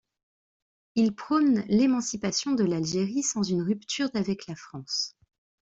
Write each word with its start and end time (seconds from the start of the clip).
Il 0.95 1.13
prône 1.13 1.63
l'émancipation 1.67 2.53
de 2.53 2.63
l'Algérie 2.63 3.21
sans 3.21 3.43
une 3.43 3.61
rupture 3.61 4.09
d'avec 4.09 4.47
la 4.47 4.55
France. 4.55 5.15